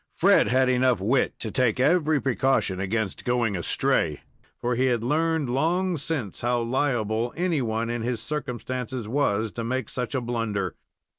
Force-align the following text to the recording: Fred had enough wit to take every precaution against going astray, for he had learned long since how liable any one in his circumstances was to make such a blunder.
Fred 0.15 0.47
had 0.47 0.67
enough 0.67 0.99
wit 0.99 1.37
to 1.37 1.51
take 1.51 1.79
every 1.79 2.19
precaution 2.19 2.79
against 2.79 3.23
going 3.23 3.55
astray, 3.55 4.21
for 4.57 4.73
he 4.73 4.87
had 4.87 5.03
learned 5.03 5.47
long 5.47 5.95
since 5.95 6.41
how 6.41 6.59
liable 6.61 7.35
any 7.37 7.61
one 7.61 7.91
in 7.91 8.01
his 8.01 8.19
circumstances 8.19 9.07
was 9.07 9.51
to 9.51 9.63
make 9.63 9.89
such 9.89 10.15
a 10.15 10.21
blunder. 10.21 10.73